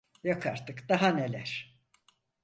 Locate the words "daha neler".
0.89-1.75